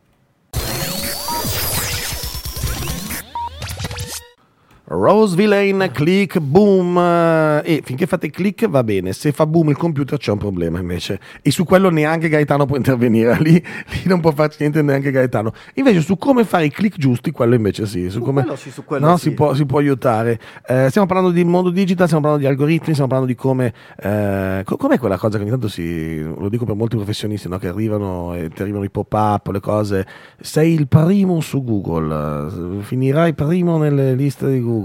[4.94, 6.98] Rose Villain, click, boom.
[6.98, 9.14] eh, E finché fate click va bene.
[9.14, 11.18] Se fa boom il computer c'è un problema invece.
[11.40, 13.36] E su quello neanche Gaetano può intervenire.
[13.40, 15.52] Lì, lì non può farci niente neanche Gaetano.
[15.76, 18.10] Invece su come fare i click giusti, quello invece sì.
[18.10, 19.30] Su, Su come, quello sì, su quello no, sì.
[19.30, 20.38] si, può, si può aiutare.
[20.66, 23.72] Eh, stiamo parlando di mondo digital, stiamo parlando di algoritmi, stiamo parlando di come.
[23.98, 26.20] Eh, co- com'è quella cosa che ogni tanto si.
[26.22, 30.06] Lo dico per molti professionisti no, che arrivano e ti arrivano i pop-up, le cose.
[30.38, 32.80] Sei il primo su Google.
[32.82, 34.80] Finirai primo nelle liste di Google.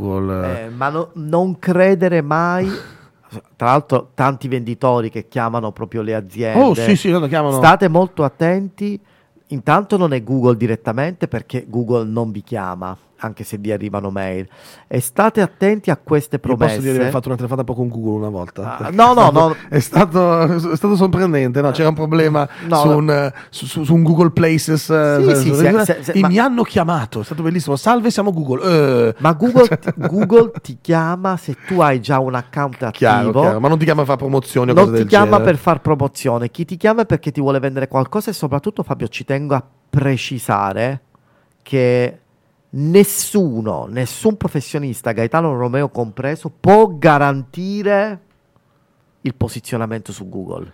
[0.65, 2.69] Eh, ma no- non credere mai.
[3.57, 6.59] Tra l'altro, tanti venditori che chiamano proprio le aziende.
[6.61, 7.09] oh, sì, sì.
[7.57, 8.99] State molto attenti.
[9.47, 14.47] Intanto non è Google direttamente perché Google non vi chiama, anche se vi arrivano mail.
[14.87, 16.67] E state attenti a queste Io promesse.
[16.75, 18.77] posso dire di aver fatto una telefonata con Google una volta.
[18.77, 19.55] Ah, no, è no, stato- no.
[19.69, 21.61] È stato, è stato sorprendente.
[21.61, 21.71] no?
[21.71, 24.89] C'era un problema No, su, un, eh, su- su- un Google Places.
[24.89, 27.21] eh, Sì, su- sì, su- se- se- e ma- mi hanno chiamato.
[27.21, 27.75] È stato bellissimo.
[27.75, 29.09] Salve, siamo Google.
[29.09, 32.91] Eh, Ma Google, ti- Google ti chiama se tu hai già un account attivo.
[32.91, 33.59] chiaro, chiaro.
[33.59, 35.43] Ma non ti chiama a fare promozioni o non ti chiama genere.
[35.43, 39.07] per far promozione, chi ti chiama è perché ti vuole vendere qualcosa e soprattutto Fabio
[39.07, 41.01] ci tengo a precisare
[41.63, 42.19] che
[42.69, 48.21] nessuno, nessun professionista, Gaetano Romeo compreso, può garantire
[49.21, 50.71] il posizionamento su Google.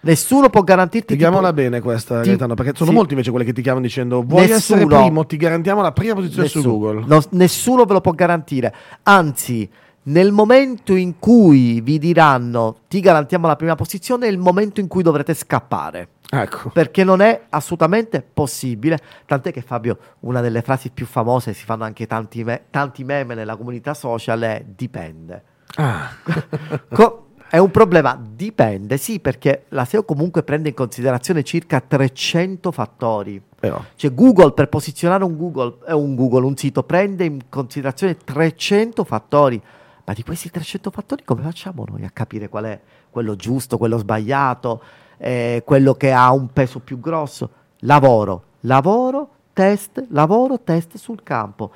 [0.00, 2.96] Nessuno può garantirti Spieghiamola tipo- bene questa, ti- Gaetano, perché sono sì.
[2.96, 5.02] molti invece quelli che ti chiamano dicendo vuoi essere Nessuno.
[5.02, 6.78] primo, ti garantiamo la prima posizione su Nessuno.
[6.78, 7.04] Google.
[7.06, 8.72] No, nessuno ve lo può garantire.
[9.04, 9.68] Anzi,
[10.04, 14.86] nel momento in cui vi diranno ti garantiamo la prima posizione, è il momento in
[14.86, 16.08] cui dovrete scappare.
[16.28, 16.70] Ecco.
[16.70, 18.98] Perché non è assolutamente possibile.
[19.26, 23.34] Tant'è che Fabio, una delle frasi più famose, si fanno anche tanti, me- tanti meme
[23.34, 25.42] nella comunità social, è dipende.
[25.76, 26.10] Ah.
[26.92, 32.72] Co- è un problema, dipende, sì, perché la SEO comunque prende in considerazione circa 300
[32.72, 33.40] fattori.
[33.58, 39.04] Però, Cioè Google per posizionare un Google, un Google, un sito, prende in considerazione 300
[39.04, 39.62] fattori.
[40.04, 43.98] Ma di questi 300 fattori come facciamo noi a capire qual è quello giusto, quello
[43.98, 44.82] sbagliato,
[45.18, 47.50] eh, quello che ha un peso più grosso?
[47.80, 51.70] Lavoro, lavoro, test, lavoro, test sul campo.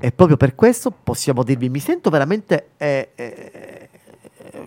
[0.00, 3.71] E proprio per questo possiamo dirvi, mi sento veramente eh, eh,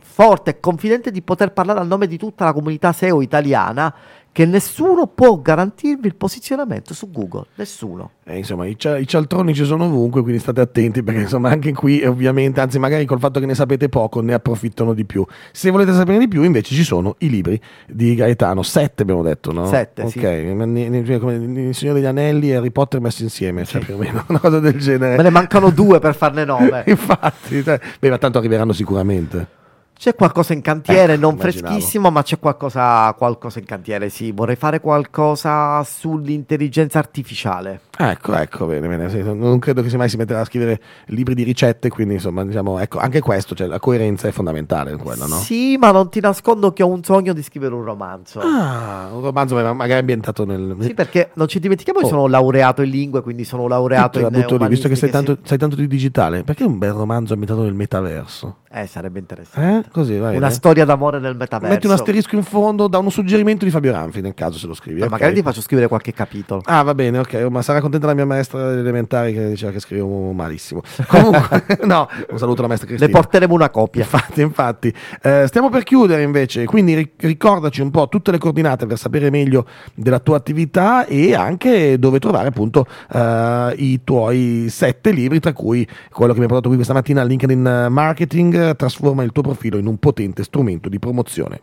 [0.05, 3.93] forte e confidente di poter parlare al nome di tutta la comunità SEO italiana
[4.35, 8.11] che nessuno può garantirvi il posizionamento su Google, nessuno.
[8.25, 11.71] eh, insomma, i, cia- i cialtroni ci sono ovunque, quindi state attenti perché insomma anche
[11.71, 15.25] qui ovviamente, anzi magari col fatto che ne sapete poco, ne approfittano di più.
[15.53, 19.53] Se volete sapere di più invece ci sono i libri di Gaetano, sette abbiamo detto,
[19.53, 19.67] no?
[19.67, 20.19] Sette, ok, sì.
[20.19, 24.21] cioè, come Il Signore degli Anelli e Harry Potter messi insieme, cioè, più o meno,
[24.27, 25.15] una cosa del genere.
[25.15, 26.83] Me ne mancano due per farne nove.
[26.87, 29.63] Infatti, cioè, beh, ma tanto arriveranno sicuramente.
[29.97, 31.67] C'è qualcosa in cantiere, Eh, non immaginavo.
[31.67, 34.31] freschissimo, ma c'è qualcosa, qualcosa in cantiere, sì.
[34.31, 37.79] Vorrei fare qualcosa sull'intelligenza artificiale.
[37.97, 39.07] Ecco, ecco, bene, bene.
[39.33, 42.77] non credo che se mai si metterà a scrivere libri di ricette, quindi insomma, diciamo,
[42.79, 45.35] ecco, anche questo, cioè la coerenza è fondamentale in quello, no?
[45.37, 48.41] Sì, ma non ti nascondo che ho un sogno di scrivere un romanzo.
[48.41, 50.75] Ah, un romanzo ma- magari ambientato nel...
[50.81, 52.09] Sì, perché non ci dimentichiamo che Oh.
[52.09, 55.37] sono laureato in lingue, quindi sono laureato Butto- in butto lì, visto che umanistiche, tanto,
[55.47, 58.57] sai tanto di digitale, perché un bel romanzo ambientato nel metaverso?
[58.77, 59.87] Eh, sarebbe interessante.
[59.87, 59.89] Eh?
[59.89, 60.35] Così, vai.
[60.35, 60.51] Una vai.
[60.51, 61.73] storia d'amore nel metaverso.
[61.73, 64.73] Metti un asterisco in fondo, da uno suggerimento di Fabio Ranfi, nel caso se lo
[64.73, 64.99] scrivi.
[64.99, 65.11] Ma ok?
[65.11, 66.61] Magari ti faccio scrivere qualche capitolo.
[66.65, 69.79] Ah, va bene, ok, ma sarà contenta la mia maestra delle elementari che diceva che
[69.79, 70.81] scrivo malissimo.
[71.07, 73.17] Comunque, no, un saluto alla maestra Ne Cristina.
[73.17, 74.01] porteremo una copia.
[74.01, 74.93] Infatti, infatti.
[75.21, 79.29] Eh, stiamo per chiudere invece, quindi ri- ricordaci un po' tutte le coordinate per sapere
[79.29, 85.53] meglio della tua attività e anche dove trovare appunto eh, i tuoi sette libri, tra
[85.53, 89.43] cui quello che mi ha portato qui questa mattina, LinkedIn Marketing, eh, trasforma il tuo
[89.43, 91.61] profilo in un potente strumento di promozione.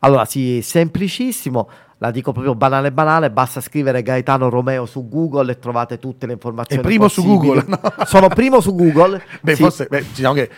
[0.00, 1.68] Allora, sì, semplicissimo.
[1.98, 6.32] La dico proprio banale banale, basta scrivere Gaetano Romeo su Google e trovate tutte le
[6.32, 6.82] informazioni.
[6.82, 7.46] È primo su possibili.
[7.46, 8.04] Google, no?
[8.04, 9.22] Sono primo su Google.
[9.40, 10.50] Beh, sì, forse, beh, diciamo che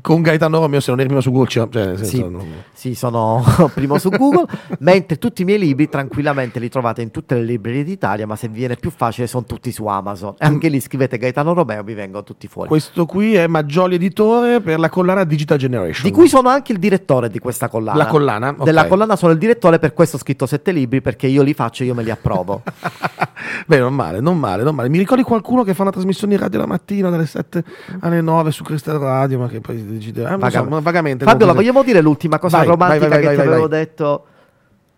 [0.00, 2.20] con Gaetano Romeo, se non eri prima su Google, ci- cioè, senso, Sì.
[2.28, 3.42] non- Sì, sono
[3.74, 4.46] primo su Google,
[4.80, 8.48] mentre tutti i miei libri tranquillamente li trovate in tutte le librerie d'Italia, ma se
[8.48, 10.34] viene più facile sono tutti su Amazon.
[10.38, 12.68] E anche lì scrivete Gaetano Romeo, vi vengono tutti fuori.
[12.68, 16.04] questo qui è Maggioli Editore per la collana Digital Generation.
[16.08, 17.96] Di cui sono anche il direttore di questa collana.
[17.98, 18.64] La collana, ok.
[18.64, 21.82] Della collana sono il direttore, per questo ho scritto sette libri, perché io li faccio
[21.82, 22.62] e io me li approvo.
[23.66, 24.88] Beh, non male, non male, non male.
[24.88, 27.64] Mi ricordi qualcuno che fa una trasmissione in radio la mattina dalle 7
[28.00, 30.24] alle 9 su Crystal Radio, ma che poi decide...
[30.24, 31.24] Ah, non so, Vagamente.
[31.24, 34.24] Fabio, la vogliamo dire l'ultima cosa Vai, romantica vai, vai, che ti avevo detto?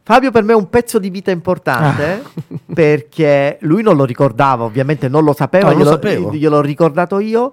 [0.05, 2.57] Fabio per me è un pezzo di vita importante Ah.
[2.75, 6.33] perché lui non lo ricordava, ovviamente non lo sapeva, No, non lo glielo, sapevo.
[6.33, 7.53] gliel'ho ricordato io.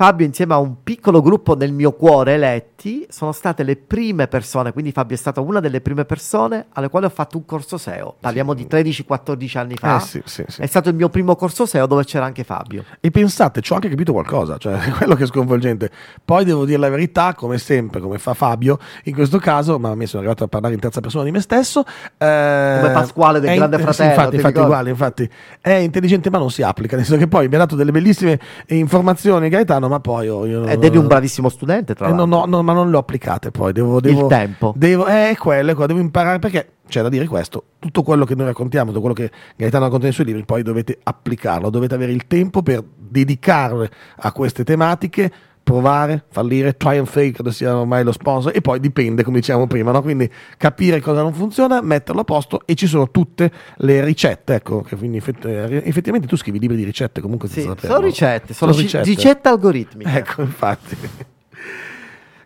[0.00, 4.72] Fabio insieme a un piccolo gruppo nel mio cuore eletti sono state le prime persone,
[4.72, 8.16] quindi Fabio è stata una delle prime persone alle quali ho fatto un corso SEO.
[8.18, 9.98] Parliamo di 13-14 anni fa.
[9.98, 10.62] Eh sì, sì, sì.
[10.62, 12.82] È stato il mio primo corso SEO dove c'era anche Fabio.
[12.98, 15.90] E pensate, ci ho anche capito qualcosa, cioè quello che è sconvolgente.
[16.24, 19.94] Poi devo dire la verità, come sempre, come fa Fabio, in questo caso, ma a
[19.94, 21.82] me sono arrivato a parlare in terza persona di me stesso.
[21.82, 25.30] Come Pasquale del Grande Fratello, infatti, ti infatti, uguale, infatti.
[25.60, 28.40] È intelligente ma non si applica, nel senso che poi mi ha dato delle bellissime
[28.68, 30.46] informazioni Gaetano, ma poi io...
[30.46, 32.26] io Ed eri un bravissimo studente, tra Eh, l'altro.
[32.26, 33.72] no, no, ma non le ho applicate poi.
[33.72, 34.72] Devo, devo, Il tempo.
[34.76, 38.46] Devo, eh, quello, quello, devo imparare perché c'è da dire questo: tutto quello che noi
[38.46, 42.26] raccontiamo, tutto quello che Gaetano racconta nei suoi libri, poi dovete applicarlo, dovete avere il
[42.26, 45.32] tempo per dedicarle a queste tematiche.
[45.70, 49.68] Provare, fallire, try and fail, credo sia ormai lo sponsor, e poi dipende, come dicevamo
[49.68, 50.02] prima, no?
[50.02, 54.54] quindi capire cosa non funziona, metterlo a posto e ci sono tutte le ricette.
[54.54, 58.00] Ecco, che quindi effett- eh, effettivamente tu scrivi libri di ricette comunque Sì, sono saperlo.
[58.04, 59.04] ricette, sono, ci- ricette.
[59.08, 60.10] ricette algoritmiche.
[60.18, 60.96] Ecco, infatti.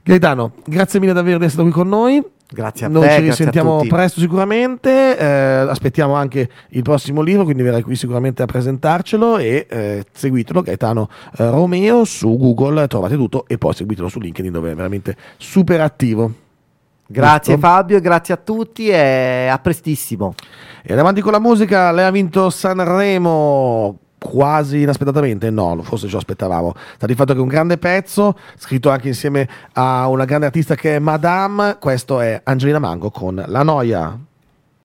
[0.03, 2.23] Gaetano, grazie mille davvero di essere qui con noi.
[2.55, 5.19] Grazie a Noi te, ci grazie a risentiamo presto sicuramente.
[5.19, 5.25] eh,
[5.69, 11.09] aspettiamo anche il prossimo libro, quindi verrai qui sicuramente a presentarcelo e eh, seguitelo Gaetano
[11.37, 15.81] eh, Romeo su Google, trovate tutto e poi seguitelo su LinkedIn dove è veramente super
[15.81, 16.33] attivo.
[17.07, 17.69] Grazie Giusto?
[17.69, 20.35] Fabio, grazie a tutti e a prestissimo.
[20.77, 26.17] E andiamo avanti con la musica, lei ha vinto Sanremo quasi inaspettatamente, no, forse ce
[26.17, 26.73] aspettavamo.
[26.95, 30.97] Sta di fatto che un grande pezzo, scritto anche insieme a una grande artista che
[30.97, 34.19] è Madame, questo è Angelina Mango con La Noia.